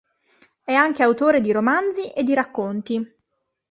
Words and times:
E'anche 0.65 1.03
autore 1.03 1.41
di 1.41 1.51
romanzi 1.51 2.09
e 2.09 2.23
di 2.23 2.33
racconti. 2.33 3.15